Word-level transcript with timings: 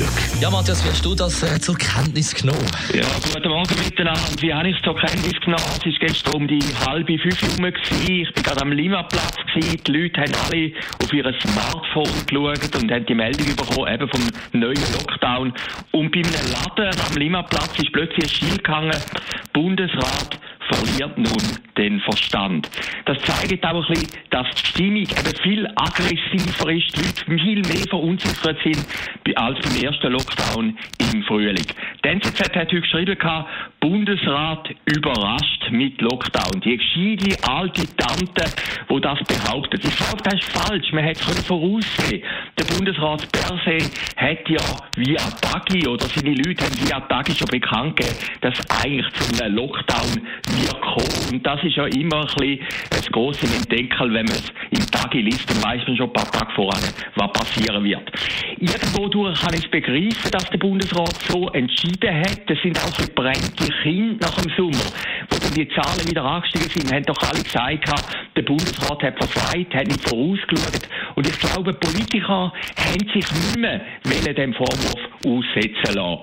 Glück. 0.00 0.40
Ja, 0.40 0.50
Matthias, 0.50 0.82
wie 0.82 0.88
hast 0.88 1.04
du 1.04 1.14
das 1.14 1.42
äh, 1.42 1.60
zur 1.60 1.76
Kenntnis 1.76 2.34
genommen? 2.34 2.66
Ja, 2.94 3.04
guten 3.34 3.48
Morgen 3.50 3.74
miteinander. 3.84 4.20
Wie 4.40 4.52
habe 4.52 4.70
ich 4.70 4.76
es 4.76 4.82
zur 4.82 4.96
Kenntnis 4.96 5.38
genommen? 5.40 5.62
Es 5.76 5.84
war 5.84 5.92
gestern 6.00 6.34
um 6.34 6.48
die 6.48 6.62
halbe 6.86 7.18
fünf 7.18 7.42
Uhr. 7.60 7.68
Ich 8.08 8.26
war 8.34 8.42
gerade 8.42 8.62
am 8.62 8.72
Limaplatz. 8.72 9.36
Die 9.54 9.92
Leute 9.92 10.22
haben 10.22 10.32
alle 10.46 10.72
auf 11.02 11.12
ihr 11.12 11.34
Smartphone 11.42 12.26
geschaut 12.26 12.82
und 12.82 12.90
haben 12.90 13.04
die 13.04 13.14
Meldung 13.14 13.54
bekommen, 13.54 13.92
eben 13.92 14.08
vom 14.08 14.22
neuen 14.58 14.92
Lockdown. 14.94 15.52
Und 15.92 16.12
bei 16.12 16.20
einem 16.20 16.52
Laden 16.52 17.00
am 17.06 17.16
Limaplatz 17.16 17.78
ist 17.78 17.92
plötzlich 17.92 18.24
ein 18.24 18.28
Schild 18.30 18.64
gehangen, 18.64 18.96
Bundesrat 19.52 20.38
verliert 20.72 21.18
nun 21.18 21.58
den 21.76 22.00
Verstand. 22.00 22.68
Das 23.06 23.18
zeigt 23.22 23.64
auch 23.64 23.88
ein 23.88 23.94
bisschen, 23.94 24.08
dass 24.30 24.46
die 24.54 24.66
Stimmung 24.66 25.02
eben 25.02 25.42
viel 25.42 25.66
aggressiver 25.76 26.70
ist, 26.70 26.96
die 26.96 27.32
Leute 27.32 27.44
viel 27.44 27.62
mehr 27.62 27.88
verunsichert 27.88 28.58
sind 28.62 28.86
als 29.36 29.58
beim 29.60 29.82
ersten 29.82 30.12
Lockdown 30.12 30.78
im 31.12 31.22
Frühling. 31.24 31.66
Die 32.04 32.08
NZZ 32.08 32.40
hat 32.40 32.56
heute 32.56 32.80
geschrieben, 32.80 33.16
Bundesrat 33.80 34.68
überrascht 34.84 35.70
mit 35.70 35.98
Lockdown. 36.02 36.60
Die 36.62 36.76
gescheite 36.76 37.48
alte 37.48 37.86
Tante, 37.96 38.44
die 38.90 39.00
das 39.00 39.18
behauptet. 39.24 39.82
Ich 39.82 39.96
glaube, 39.96 40.22
das 40.22 40.34
ist 40.34 40.44
falsch. 40.44 40.92
Man 40.92 41.04
hätte 41.04 41.20
es 41.30 41.46
voraussehen 41.46 42.22
Der 42.58 42.64
Bundesrat 42.64 43.26
per 43.32 43.58
se 43.64 43.78
hat 44.16 44.48
ja 44.50 44.60
via 44.96 45.16
Tagi 45.40 45.88
oder 45.88 46.04
seine 46.04 46.34
Leute 46.34 46.64
haben 46.64 46.86
via 46.86 47.00
Tagi 47.00 47.32
schon 47.32 47.48
bekannt 47.50 47.96
gegeben, 47.96 48.16
dass 48.42 48.54
eigentlich 48.84 49.10
zu 49.14 49.42
einem 49.42 49.56
Lockdown 49.56 50.28
wird 50.58 50.80
kommen. 50.82 51.32
Und 51.32 51.46
das 51.46 51.64
ist 51.64 51.76
ja 51.76 51.86
immer 51.86 52.20
ein 52.20 52.26
bisschen 52.26 52.66
das 52.90 53.06
große 53.10 53.46
Entdeckel, 53.46 54.12
wenn 54.12 54.26
man 54.26 54.34
es 54.34 54.52
im 54.70 54.86
Tagi 54.90 55.22
liest, 55.22 55.48
dann 55.48 55.62
weiß 55.62 55.86
man 55.86 55.96
schon 55.96 56.08
ein 56.08 56.12
paar 56.12 56.30
Tage 56.30 56.52
voran, 56.52 56.82
was 57.14 57.32
passieren 57.32 57.82
wird. 57.82 58.10
Irgendwo 58.58 59.08
durch 59.08 59.40
kann 59.40 59.54
ich 59.54 59.64
es 59.64 59.70
begreifen, 59.70 60.30
dass 60.32 60.50
der 60.50 60.58
Bundesrat 60.58 61.14
so 61.28 61.48
entschieden 61.50 62.14
hat. 62.14 62.40
Das 62.46 62.58
sind 62.62 62.78
auch 62.78 62.94
verbrennte 62.94 63.69
Kinder 63.82 64.26
nach 64.26 64.34
dem 64.36 64.50
Sommer, 64.56 64.84
wo 65.30 65.38
dann 65.38 65.54
die 65.54 65.68
Zahlen 65.68 66.08
wieder 66.08 66.24
angestiegen 66.24 66.68
sind, 66.68 66.92
haben 66.92 67.04
doch 67.04 67.22
alle 67.22 67.42
gesagt, 67.42 67.90
der 68.36 68.42
Bundesrat 68.42 69.02
hat 69.02 69.18
versagt, 69.18 69.74
hat 69.74 69.86
nicht 69.86 70.08
vorausgeschaut. 70.08 70.88
Und 71.14 71.26
ich 71.26 71.38
glaube, 71.38 71.72
Politiker 71.74 72.52
haben 72.76 73.08
sich 73.12 73.32
nicht 73.32 73.56
mehr 73.56 74.34
dem 74.34 74.54
Vorwurf 74.54 75.00
aussetzen 75.26 75.94
lassen. 75.94 76.22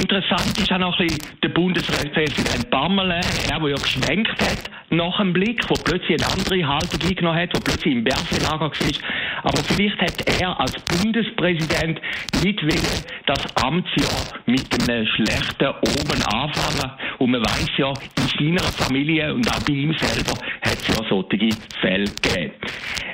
Interessant 0.00 0.58
ist 0.58 0.72
auch 0.72 0.78
noch 0.78 0.98
ein 0.98 1.06
bisschen 1.06 1.38
der 1.42 1.48
Bundespräsident 1.48 2.70
Bammele, 2.70 3.20
er, 3.50 3.60
der 3.60 3.68
ja 3.68 3.76
geschwenkt 3.76 4.40
hat 4.40 4.75
nach 4.90 5.18
dem 5.18 5.32
Blick, 5.32 5.68
wo 5.68 5.74
plötzlich 5.74 6.22
eine 6.22 6.32
andere 6.32 6.66
Haltung 6.66 7.00
eingenommen 7.02 7.38
hat, 7.38 7.54
wo 7.54 7.60
plötzlich 7.60 7.94
im 7.94 8.04
Bersenlager 8.04 8.70
war. 8.70 9.42
Aber 9.42 9.62
vielleicht 9.64 10.00
hat 10.00 10.40
er 10.40 10.58
als 10.60 10.72
Bundespräsident 10.80 12.00
nicht 12.42 12.62
wollen, 12.62 13.04
das 13.26 13.56
Amtsjahr 13.56 14.40
mit 14.46 14.88
einem 14.88 15.06
schlechten 15.06 15.68
Oben 15.68 16.22
anfangen. 16.26 16.92
Und 17.18 17.30
man 17.30 17.42
weiß 17.42 17.70
ja, 17.78 17.92
in 18.16 18.54
seiner 18.56 18.72
Familie 18.72 19.34
und 19.34 19.48
auch 19.50 19.62
bei 19.64 19.72
ihm 19.72 19.94
selber 19.98 20.32
hat 20.62 20.74
es 20.74 20.88
ja 20.88 21.02
solche 21.08 21.48
Fälle 21.80 22.10
gegeben. 22.22 22.54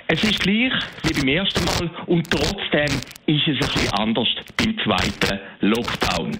Es 0.09 0.23
ist 0.25 0.41
gleich 0.41 0.73
wie 1.05 1.21
beim 1.21 1.29
ersten 1.29 1.65
Mal 1.65 1.91
und 2.07 2.31
trotzdem 2.31 3.01
ist 3.27 3.49
es 3.49 3.55
ein 3.55 3.75
bisschen 3.75 3.93
anders 3.95 4.29
beim 4.59 4.77
zweiten 4.85 5.41
Lockdown. 5.61 6.39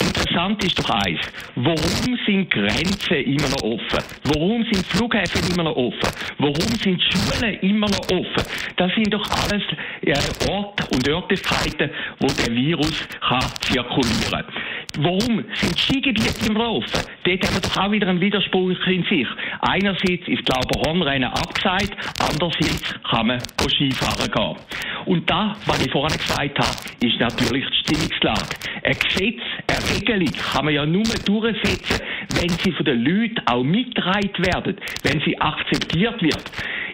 Interessant 0.00 0.64
ist 0.64 0.78
doch 0.78 0.90
eins. 0.90 1.20
Warum 1.56 2.18
sind 2.26 2.50
Grenzen 2.50 3.16
immer 3.24 3.48
noch 3.48 3.62
offen? 3.62 4.04
Warum 4.24 4.64
sind 4.70 4.86
Flughäfen 4.86 5.52
immer 5.52 5.64
noch 5.64 5.76
offen? 5.76 6.10
Warum 6.38 6.74
sind 6.82 7.02
Schulen 7.02 7.54
immer 7.60 7.88
noch 7.88 8.10
offen? 8.10 8.42
Das 8.76 8.92
sind 8.94 9.12
doch 9.12 9.24
alles 9.42 9.62
äh, 10.02 10.50
Orte 10.50 10.86
und 10.92 11.08
Örtlichkeiten, 11.08 11.90
wo 12.20 12.26
der 12.26 12.54
Virus 12.54 13.08
kann 13.20 13.40
zirkulieren. 13.60 14.44
Warum 14.98 15.44
sind 15.54 15.78
Skigebiete 15.78 16.46
im 16.46 16.56
Laufen? 16.56 17.00
Dort 17.24 17.44
haben 17.44 17.54
wir 17.54 17.60
doch 17.60 17.76
auch 17.76 17.90
wieder 17.90 18.08
einen 18.08 18.20
Widerspruch 18.20 18.86
in 18.86 19.04
sich. 19.04 19.26
Einerseits 19.60 20.26
ist, 20.26 20.44
glaube 20.44 20.66
ich, 20.74 20.86
Hornrennen 20.86 21.30
abgesagt, 21.30 21.96
andererseits 22.18 22.94
kann 23.08 23.26
man 23.28 23.40
Skifahren 23.78 24.30
gehen. 24.30 24.56
Und 25.08 25.30
da, 25.30 25.56
was 25.64 25.80
ich 25.82 25.90
vorhin 25.90 26.18
gesagt 26.18 26.58
habe, 26.58 26.76
ist 27.00 27.18
natürlich 27.18 27.64
die 27.64 27.76
Stimmungslage. 27.76 28.56
Ein 28.84 28.92
Gesetz, 28.92 29.40
eine 29.66 29.96
Regelung 29.96 30.28
kann 30.52 30.66
man 30.66 30.74
ja 30.74 30.84
nur 30.84 31.02
durchsetzen, 31.24 32.04
wenn 32.34 32.50
sie 32.50 32.72
von 32.72 32.84
den 32.84 33.02
Leuten 33.02 33.40
auch 33.46 33.64
mitgetragen 33.64 34.44
werden, 34.44 34.76
wenn 35.04 35.18
sie 35.22 35.40
akzeptiert 35.40 36.20
wird. 36.20 36.44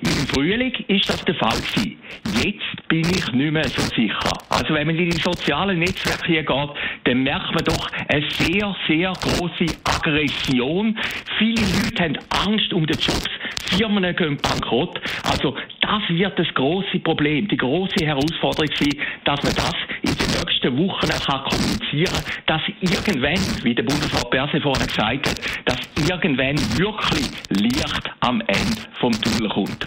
Im 0.01 0.29
Frühling 0.29 0.73
ist 0.87 1.09
das 1.09 1.25
der 1.25 1.35
Fall 1.35 1.57
gewesen. 1.57 1.99
Jetzt 2.41 2.89
bin 2.89 3.01
ich 3.01 3.33
nicht 3.33 3.53
mehr 3.53 3.65
so 3.65 3.83
sicher. 3.83 4.39
Also 4.49 4.75
wenn 4.75 4.87
man 4.87 4.97
in 4.97 5.11
die 5.11 5.21
sozialen 5.21 5.81
Netzwerke 5.81 6.27
hier 6.27 6.45
geht, 6.45 6.71
dann 7.05 7.23
merkt 7.25 7.53
man 7.53 7.65
doch 7.65 7.91
eine 8.07 8.25
sehr, 8.31 8.77
sehr 8.87 9.13
große 9.13 9.67
Aggression. 9.83 10.97
Viele 11.39 11.63
Leute 11.83 12.03
haben 12.05 12.19
Angst 12.31 12.73
um 12.73 12.87
den 12.87 12.99
Jobs. 12.99 13.29
Firmen 13.77 14.15
gehen 14.17 14.37
bankrott. 14.37 15.01
Also 15.31 15.57
das 15.81 16.03
wird 16.09 16.39
das 16.39 16.47
große 16.55 16.99
Problem, 17.01 17.49
die 17.49 17.57
große 17.57 18.05
Herausforderung 18.05 18.71
sein, 18.79 18.91
dass 19.25 19.43
man 19.43 19.55
das 19.55 19.75
in 20.03 20.17
den 20.17 20.31
nächsten 20.31 20.79
Wochen 20.79 21.09
kann 21.09 21.45
kommunizieren, 21.45 22.25
dass 22.47 22.63
irgendwann, 22.81 23.65
wie 23.65 23.75
der 23.75 23.83
Bundesrat 23.83 24.31
Berse 24.31 24.61
vorhin 24.61 24.87
gesagt 24.87 25.29
hat, 25.29 25.41
dass 25.65 26.09
irgendwann 26.09 26.57
wirklich 26.79 27.29
Licht 27.51 28.11
am 28.21 28.41
Ende 28.43 28.83
vom 29.01 29.13
Tunnel 29.13 29.49
kommt. 29.49 29.87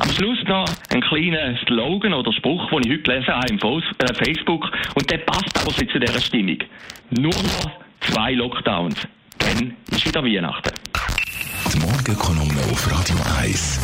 Am 0.00 0.10
Schluss 0.10 0.38
noch 0.46 0.66
ein 0.92 1.00
kleiner 1.00 1.56
Slogan 1.66 2.14
oder 2.14 2.32
Spruch, 2.32 2.70
den 2.70 2.82
ich 2.84 2.90
heute 2.92 3.02
gelesen 3.02 3.34
habe 3.34 3.48
im 3.50 3.58
äh, 3.58 4.14
Facebook 4.14 4.70
und 4.94 5.10
der 5.10 5.18
passt 5.18 5.58
aber 5.60 5.74
zu 5.74 5.98
dieser 5.98 6.20
Stimmung. 6.20 6.58
Nur 7.10 7.32
noch 7.32 7.70
zwei 8.00 8.32
Lockdowns, 8.32 9.08
dann 9.38 9.74
ist 9.90 10.06
wieder 10.06 10.24
Weihnachten. 10.24 10.77
Morgenkolumne 11.90 12.60
auf 12.70 12.90
Radio 12.90 13.16
1. 13.40 13.78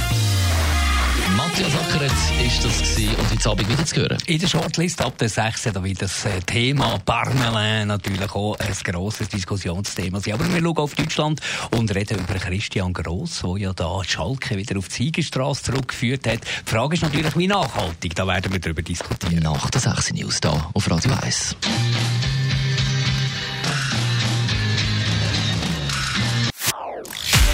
Matthias 1.38 1.72
Ackeret 1.74 2.12
ist 2.44 2.62
das 2.62 2.78
gewesen 2.78 3.16
und 3.16 3.30
heute 3.30 3.50
Abend 3.50 3.68
wieder 3.70 3.86
zu 3.86 3.96
hören. 3.96 4.18
In 4.26 4.38
der 4.38 4.46
Shortlist 4.46 5.00
ab 5.00 5.16
der 5.16 5.30
6. 5.30 5.70
da 5.72 5.82
wird 5.82 6.02
das 6.02 6.26
äh, 6.26 6.40
Thema 6.40 6.98
Parmelin 6.98 7.88
natürlich 7.88 8.30
auch 8.34 8.58
ein 8.58 8.74
grosses 8.84 9.30
Diskussionsthema 9.30 10.20
sein. 10.20 10.34
Aber 10.34 10.52
wir 10.52 10.60
schauen 10.60 10.76
auf 10.76 10.94
Deutschland 10.94 11.40
und 11.70 11.94
reden 11.94 12.18
über 12.18 12.34
Christian 12.34 12.92
Gross, 12.92 13.40
der 13.42 13.56
ja 13.56 13.72
da 13.72 14.04
Schalke 14.04 14.58
wieder 14.58 14.78
auf 14.78 14.88
die 14.88 15.04
Siegerstraße 15.04 15.62
zurückgeführt 15.62 16.26
hat. 16.26 16.40
Die 16.66 16.70
Frage 16.70 16.96
ist 16.96 17.02
natürlich, 17.02 17.34
wie 17.38 17.46
nachhaltig, 17.46 18.14
da 18.14 18.26
werden 18.26 18.52
wir 18.52 18.60
darüber 18.60 18.82
diskutieren. 18.82 19.44
Nach 19.44 19.70
der 19.70 19.80
6. 19.80 20.12
News 20.12 20.40
da 20.42 20.70
auf 20.74 20.90
Radio 20.90 21.14
1. 21.22 21.56